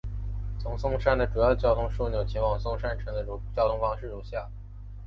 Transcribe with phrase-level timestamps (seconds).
[0.57, 3.23] 从松山的主要交通枢纽前往松山城的
[3.55, 4.49] 交通方式如下。